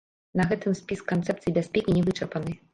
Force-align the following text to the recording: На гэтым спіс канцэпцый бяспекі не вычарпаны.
На 0.39 0.47
гэтым 0.51 0.77
спіс 0.79 1.05
канцэпцый 1.13 1.55
бяспекі 1.61 1.97
не 2.01 2.05
вычарпаны. 2.11 2.61